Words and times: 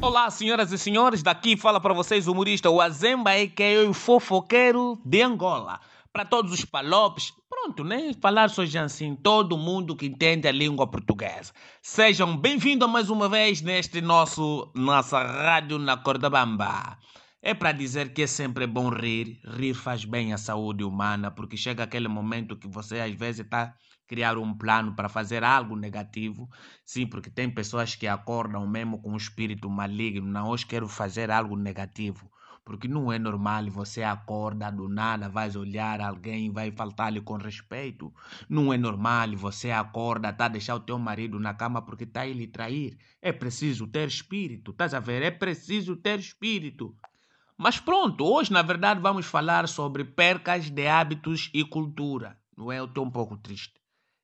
Olá, 0.00 0.30
senhoras 0.30 0.70
e 0.70 0.78
senhores, 0.78 1.24
daqui 1.24 1.56
fala 1.56 1.80
para 1.80 1.92
vocês 1.92 2.28
o 2.28 2.32
humorista 2.32 2.70
o 2.70 2.80
Azemba, 2.80 3.32
que 3.54 3.62
é 3.64 3.80
o 3.80 3.92
fofoqueiro 3.92 4.96
de 5.04 5.22
Angola. 5.22 5.80
Para 6.12 6.24
todos 6.24 6.52
os 6.52 6.64
palopes, 6.64 7.32
pronto, 7.50 7.82
nem 7.82 8.14
falar 8.14 8.48
só 8.48 8.62
assim, 8.84 9.16
todo 9.16 9.58
mundo 9.58 9.96
que 9.96 10.06
entende 10.06 10.46
a 10.46 10.52
língua 10.52 10.86
portuguesa. 10.86 11.52
Sejam 11.82 12.36
bem-vindos 12.36 12.88
mais 12.88 13.10
uma 13.10 13.28
vez 13.28 13.60
neste 13.60 14.00
nosso 14.00 14.70
nossa 14.72 15.20
rádio 15.20 15.78
na 15.78 15.96
Cordabamba. 15.96 16.96
É 17.40 17.54
para 17.54 17.70
dizer 17.70 18.12
que 18.12 18.22
é 18.22 18.26
sempre 18.26 18.66
bom 18.66 18.88
rir, 18.88 19.40
rir 19.44 19.72
faz 19.72 20.04
bem 20.04 20.32
à 20.32 20.38
saúde 20.38 20.82
humana, 20.82 21.30
porque 21.30 21.56
chega 21.56 21.84
aquele 21.84 22.08
momento 22.08 22.56
que 22.56 22.66
você 22.66 22.98
às 23.00 23.14
vezes 23.14 23.42
está 23.42 23.76
criar 24.08 24.36
um 24.36 24.52
plano 24.56 24.94
para 24.96 25.08
fazer 25.08 25.44
algo 25.44 25.76
negativo. 25.76 26.48
Sim, 26.84 27.06
porque 27.06 27.30
tem 27.30 27.48
pessoas 27.48 27.94
que 27.94 28.08
acordam 28.08 28.66
mesmo 28.66 29.00
com 29.00 29.12
um 29.12 29.16
espírito 29.16 29.70
maligno. 29.70 30.26
Não, 30.26 30.48
hoje 30.48 30.66
quero 30.66 30.88
fazer 30.88 31.30
algo 31.30 31.56
negativo. 31.56 32.28
Porque 32.64 32.88
não 32.88 33.12
é 33.12 33.18
normal 33.20 33.70
você 33.70 34.02
acorda 34.02 34.70
do 34.70 34.88
nada, 34.88 35.28
vai 35.28 35.48
olhar 35.56 36.00
alguém, 36.00 36.50
vai 36.50 36.72
faltar-lhe 36.72 37.20
com 37.20 37.36
respeito. 37.36 38.12
Não 38.48 38.72
é 38.72 38.76
normal 38.76 39.36
você 39.36 39.70
acorda, 39.70 40.32
tá 40.32 40.48
deixar 40.48 40.74
o 40.74 40.80
teu 40.80 40.98
marido 40.98 41.38
na 41.38 41.54
cama 41.54 41.80
porque 41.82 42.04
tá 42.04 42.26
ele 42.26 42.48
trair. 42.48 42.98
É 43.22 43.32
preciso 43.32 43.86
ter 43.86 44.08
espírito, 44.08 44.72
estás 44.72 44.92
a 44.92 45.00
ver? 45.00 45.22
É 45.22 45.30
preciso 45.30 45.94
ter 45.96 46.18
espírito. 46.18 46.96
Mas 47.60 47.80
pronto, 47.80 48.24
hoje 48.24 48.52
na 48.52 48.62
verdade 48.62 49.00
vamos 49.00 49.26
falar 49.26 49.66
sobre 49.66 50.04
percas 50.04 50.70
de 50.70 50.86
hábitos 50.86 51.50
e 51.52 51.64
cultura. 51.64 52.38
Não 52.56 52.70
é? 52.70 52.78
Eu 52.78 52.84
estou 52.84 53.04
um 53.04 53.10
pouco 53.10 53.36
triste. 53.36 53.74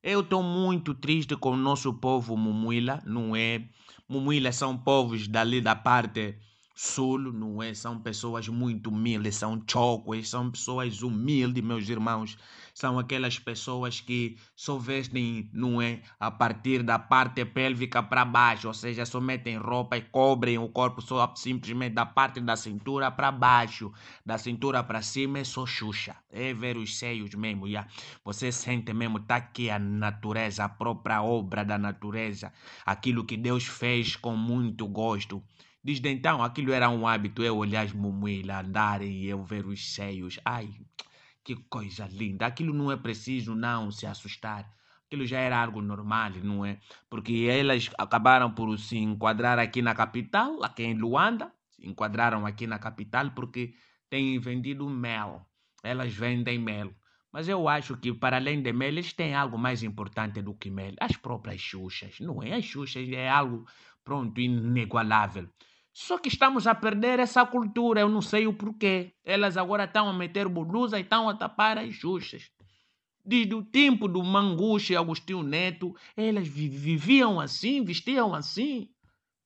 Eu 0.00 0.20
estou 0.20 0.40
muito 0.40 0.94
triste 0.94 1.34
com 1.36 1.50
o 1.50 1.56
nosso 1.56 1.92
povo 1.94 2.36
Mumuila, 2.36 3.02
não 3.04 3.34
é? 3.34 3.68
Mumuila 4.08 4.52
são 4.52 4.78
povos 4.78 5.26
dali 5.26 5.60
da 5.60 5.74
parte 5.74 6.38
sul, 6.74 7.32
não 7.32 7.62
é? 7.62 7.72
São 7.72 8.00
pessoas 8.00 8.48
muito 8.48 8.90
humildes, 8.90 9.36
são 9.36 9.62
chocos, 9.70 10.28
são 10.28 10.50
pessoas 10.50 11.02
humildes, 11.02 11.62
meus 11.62 11.88
irmãos. 11.88 12.36
São 12.74 12.98
aquelas 12.98 13.38
pessoas 13.38 14.00
que 14.00 14.36
só 14.56 14.76
vestem, 14.76 15.48
não 15.52 15.80
é? 15.80 16.02
A 16.18 16.28
partir 16.32 16.82
da 16.82 16.98
parte 16.98 17.44
pélvica 17.44 18.02
para 18.02 18.24
baixo, 18.24 18.66
ou 18.66 18.74
seja, 18.74 19.06
só 19.06 19.20
metem 19.20 19.56
roupa 19.56 19.96
e 19.96 20.02
cobrem 20.02 20.58
o 20.58 20.68
corpo 20.68 21.00
só 21.00 21.32
simplesmente 21.36 21.94
da 21.94 22.04
parte 22.04 22.40
da 22.40 22.56
cintura 22.56 23.12
para 23.12 23.30
baixo. 23.30 23.92
Da 24.26 24.36
cintura 24.36 24.82
para 24.82 25.02
cima 25.02 25.38
é 25.38 25.44
só 25.44 25.64
xuxa. 25.64 26.16
É 26.28 26.52
ver 26.52 26.76
os 26.76 26.98
seios 26.98 27.32
mesmo, 27.36 27.70
já. 27.70 27.86
Você 28.24 28.50
sente 28.50 28.92
mesmo, 28.92 29.20
tá 29.20 29.36
aqui 29.36 29.70
a 29.70 29.78
natureza, 29.78 30.64
a 30.64 30.68
própria 30.68 31.22
obra 31.22 31.64
da 31.64 31.78
natureza. 31.78 32.52
Aquilo 32.84 33.24
que 33.24 33.36
Deus 33.36 33.64
fez 33.64 34.16
com 34.16 34.36
muito 34.36 34.88
gosto. 34.88 35.40
Desde 35.84 36.08
então, 36.08 36.42
aquilo 36.42 36.72
era 36.72 36.88
um 36.88 37.06
hábito, 37.06 37.42
eu 37.42 37.58
olhar 37.58 37.82
as 37.82 37.92
mumuílas 37.92 38.64
andarem 38.64 39.12
e 39.12 39.28
eu 39.28 39.44
ver 39.44 39.66
os 39.66 39.94
seios. 39.94 40.40
Ai, 40.42 40.70
que 41.44 41.54
coisa 41.68 42.08
linda. 42.10 42.46
Aquilo 42.46 42.72
não 42.72 42.90
é 42.90 42.96
preciso 42.96 43.54
não 43.54 43.90
se 43.90 44.06
assustar. 44.06 44.72
Aquilo 45.04 45.26
já 45.26 45.38
era 45.40 45.60
algo 45.60 45.82
normal, 45.82 46.30
não 46.42 46.64
é? 46.64 46.78
Porque 47.10 47.46
elas 47.50 47.90
acabaram 47.98 48.50
por 48.50 48.78
se 48.78 48.96
enquadrar 48.96 49.58
aqui 49.58 49.82
na 49.82 49.94
capital, 49.94 50.64
aqui 50.64 50.84
em 50.84 50.94
Luanda. 50.94 51.52
Se 51.68 51.86
enquadraram 51.86 52.46
aqui 52.46 52.66
na 52.66 52.78
capital 52.78 53.32
porque 53.32 53.74
têm 54.08 54.38
vendido 54.38 54.88
mel. 54.88 55.46
Elas 55.82 56.14
vendem 56.14 56.58
mel. 56.58 56.94
Mas 57.30 57.46
eu 57.46 57.68
acho 57.68 57.98
que, 57.98 58.14
para 58.14 58.36
além 58.36 58.62
de 58.62 58.72
mel, 58.72 58.88
eles 58.88 59.12
têm 59.12 59.34
algo 59.34 59.58
mais 59.58 59.82
importante 59.82 60.40
do 60.40 60.54
que 60.54 60.70
mel. 60.70 60.94
As 60.98 61.14
próprias 61.14 61.60
xuxas, 61.60 62.20
não 62.20 62.42
é? 62.42 62.54
As 62.54 62.64
xuxas 62.64 63.06
é 63.10 63.28
algo, 63.28 63.66
pronto, 64.02 64.40
inigualável. 64.40 65.46
Só 65.96 66.18
que 66.18 66.28
estamos 66.28 66.66
a 66.66 66.74
perder 66.74 67.20
essa 67.20 67.46
cultura, 67.46 68.00
eu 68.00 68.08
não 68.08 68.20
sei 68.20 68.48
o 68.48 68.52
porquê. 68.52 69.14
Elas 69.24 69.56
agora 69.56 69.84
estão 69.84 70.08
a 70.08 70.12
meter 70.12 70.48
blusa 70.48 70.98
e 70.98 71.02
estão 71.02 71.28
a 71.28 71.34
tapar 71.34 71.78
as 71.78 71.94
xuxas. 71.94 72.50
Desde 73.24 73.54
o 73.54 73.62
tempo 73.62 74.08
do 74.08 74.20
Manguche 74.20 74.92
e 74.92 74.96
Agostinho 74.96 75.44
Neto, 75.44 75.94
elas 76.16 76.48
viviam 76.48 77.38
assim, 77.38 77.84
vestiam 77.84 78.34
assim. 78.34 78.88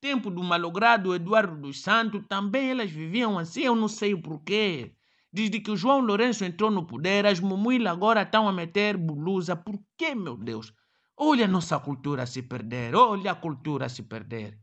Tempo 0.00 0.30
do 0.30 0.40
malogrado 0.44 1.16
Eduardo 1.16 1.56
dos 1.56 1.82
Santos, 1.82 2.24
também 2.28 2.70
elas 2.70 2.92
viviam 2.92 3.40
assim, 3.40 3.62
eu 3.62 3.74
não 3.74 3.88
sei 3.88 4.14
o 4.14 4.22
porquê. 4.22 4.94
Desde 5.32 5.58
que 5.58 5.72
o 5.72 5.76
João 5.76 5.98
Lourenço 5.98 6.44
entrou 6.44 6.70
no 6.70 6.86
poder, 6.86 7.26
as 7.26 7.40
mumuílas 7.40 7.92
agora 7.92 8.22
estão 8.22 8.46
a 8.48 8.52
meter 8.52 8.96
blusa. 8.96 9.56
Por 9.56 9.76
quê, 9.98 10.14
meu 10.14 10.36
Deus? 10.36 10.72
Olha 11.16 11.46
a 11.46 11.48
nossa 11.48 11.76
cultura 11.80 12.24
se 12.24 12.42
perder, 12.42 12.94
olha 12.94 13.32
a 13.32 13.34
cultura 13.34 13.88
se 13.88 14.04
perder. 14.04 14.56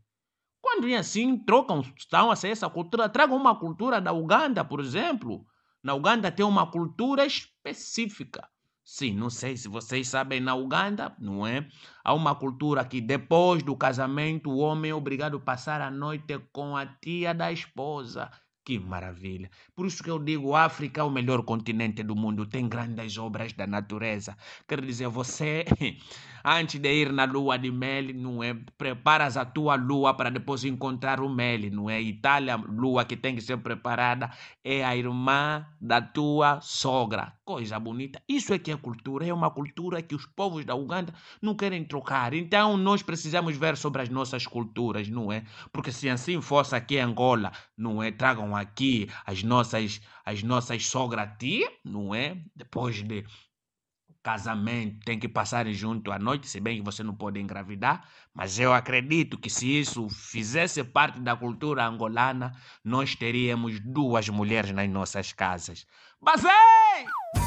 Quando 0.74 0.90
é 0.90 0.98
assim, 0.98 1.38
trocam, 1.38 1.82
estão 1.96 2.32
a 2.32 2.34
essa 2.34 2.68
cultura, 2.68 3.08
tragam 3.08 3.38
uma 3.38 3.56
cultura 3.56 4.02
da 4.02 4.12
Uganda, 4.12 4.66
por 4.66 4.80
exemplo. 4.80 5.46
Na 5.84 5.94
Uganda 5.94 6.32
tem 6.32 6.44
uma 6.44 6.66
cultura 6.66 7.28
específica. 7.28 8.50
Sim, 8.84 9.14
não 9.14 9.30
sei 9.30 9.56
se 9.56 9.68
vocês 9.68 10.08
sabem, 10.08 10.40
na 10.40 10.56
Uganda, 10.56 11.16
não 11.20 11.46
é? 11.46 11.68
Há 12.04 12.16
uma 12.16 12.34
cultura 12.34 12.84
que 12.84 13.00
depois 13.00 13.62
do 13.62 13.78
casamento 13.78 14.50
o 14.50 14.58
homem 14.58 14.90
é 14.90 14.96
obrigado 14.96 15.38
a 15.38 15.40
passar 15.40 15.80
a 15.80 15.92
noite 15.92 16.40
com 16.52 16.76
a 16.76 16.88
tia 16.88 17.36
da 17.36 17.52
esposa. 17.52 18.32
Que 18.66 18.80
maravilha. 18.80 19.52
Por 19.76 19.86
isso 19.86 20.02
que 20.02 20.10
eu 20.10 20.18
digo, 20.18 20.56
África 20.56 21.02
é 21.02 21.04
o 21.04 21.10
melhor 21.12 21.44
continente 21.44 22.02
do 22.02 22.16
mundo, 22.16 22.48
tem 22.48 22.68
grandes 22.68 23.18
obras 23.18 23.54
da 23.54 23.68
natureza. 23.68 24.36
Quer 24.68 24.82
dizer, 24.82 25.08
você, 25.10 25.66
antes 26.44 26.80
de 26.80 26.94
ir 26.94 27.12
na 27.14 27.26
lua 27.26 27.58
de 27.58 27.72
mel, 27.72 28.14
não 28.14 28.44
é? 28.44 28.54
Preparas 28.78 29.38
a 29.38 29.46
tua 29.46 29.76
lua 29.76 30.14
para 30.14 30.30
depois 30.30 30.64
encontrar 30.66 31.22
o 31.22 31.30
mel, 31.30 31.72
não 31.72 31.90
é? 31.90 32.02
Itália, 32.02 32.56
lua 32.58 33.06
que 33.06 33.16
tem 33.16 33.36
que 33.36 33.42
ser 33.42 33.58
preparada, 33.58 34.30
é 34.64 34.84
a 34.84 34.96
irmã 34.96 35.66
da 35.80 36.02
tua 36.02 36.59
sogra. 36.62 37.34
Coisa 37.46 37.80
bonita. 37.80 38.22
Isso 38.28 38.54
é 38.54 38.59
que 38.59 38.72
é 38.72 38.78
cultura, 38.78 39.28
é 39.28 39.34
uma 39.34 39.52
cultura 39.52 40.02
que 40.02 40.16
os 40.16 40.26
povos 40.26 40.66
da 40.66 40.76
Uganda 40.76 41.14
não 41.42 41.56
querem 41.56 41.84
trocar. 41.84 42.34
Então 42.34 42.78
nós 42.78 43.02
precisamos 43.02 43.56
ver 43.56 43.78
sobre 43.78 44.02
as 44.02 44.10
nossas 44.10 44.46
culturas, 44.46 45.08
não 45.10 45.31
é? 45.31 45.44
Porque 45.72 45.92
se 45.92 46.10
assim 46.10 46.42
fosse 46.42 46.75
aqui 46.75 46.96
em 46.96 47.02
Angola, 47.02 47.52
não 47.78 48.02
é? 48.02 48.12
Tragam 48.12 48.56
aqui 48.56 49.10
as 49.25 49.44
nossas, 49.44 50.02
as 50.25 50.44
nossas 50.44 50.86
sogra-tia, 50.88 51.70
não 51.84 52.14
é? 52.14 52.38
Depois 52.56 53.04
de 53.04 53.25
casamento, 54.24 55.04
tem 55.06 55.20
que 55.20 55.28
passar 55.28 55.68
junto 55.74 56.12
à 56.12 56.18
noite, 56.18 56.48
se 56.48 56.60
bem 56.60 56.78
que 56.78 56.84
você 56.84 57.04
não 57.04 57.14
pode 57.14 57.40
engravidar, 57.40 58.08
mas 58.34 58.58
eu 58.58 58.74
acredito 58.74 59.38
que 59.38 59.50
se 59.50 59.80
isso 59.80 60.08
fizesse 60.10 60.82
parte 60.84 61.20
da 61.20 61.36
cultura 61.36 61.86
angolana, 61.86 62.56
nós 62.84 63.16
teríamos 63.16 63.80
duas 63.82 64.30
mulheres 64.30 64.72
nas 64.72 64.90
nossas 64.90 65.34
casas. 65.34 65.86
Basei! 66.22 67.43